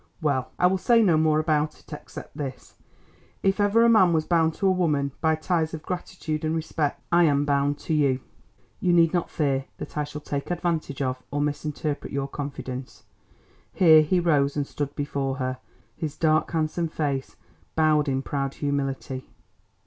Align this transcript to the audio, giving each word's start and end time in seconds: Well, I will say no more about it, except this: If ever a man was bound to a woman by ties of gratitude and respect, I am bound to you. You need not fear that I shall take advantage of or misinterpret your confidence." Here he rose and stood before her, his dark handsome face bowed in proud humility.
Well, 0.19 0.49
I 0.57 0.65
will 0.65 0.79
say 0.79 1.03
no 1.03 1.15
more 1.15 1.37
about 1.37 1.77
it, 1.79 1.93
except 1.93 2.35
this: 2.35 2.73
If 3.43 3.59
ever 3.59 3.85
a 3.85 3.87
man 3.87 4.13
was 4.13 4.25
bound 4.25 4.55
to 4.55 4.65
a 4.65 4.71
woman 4.71 5.11
by 5.21 5.35
ties 5.35 5.75
of 5.75 5.83
gratitude 5.83 6.43
and 6.43 6.55
respect, 6.55 6.99
I 7.11 7.25
am 7.25 7.45
bound 7.45 7.77
to 7.81 7.93
you. 7.93 8.19
You 8.79 8.93
need 8.93 9.13
not 9.13 9.29
fear 9.29 9.65
that 9.77 9.99
I 9.99 10.03
shall 10.03 10.19
take 10.21 10.49
advantage 10.49 11.03
of 11.03 11.21
or 11.29 11.39
misinterpret 11.39 12.11
your 12.11 12.27
confidence." 12.27 13.03
Here 13.75 14.01
he 14.01 14.19
rose 14.19 14.57
and 14.57 14.65
stood 14.65 14.95
before 14.95 15.35
her, 15.35 15.59
his 15.95 16.17
dark 16.17 16.49
handsome 16.49 16.87
face 16.87 17.35
bowed 17.75 18.09
in 18.09 18.23
proud 18.23 18.55
humility. 18.55 19.27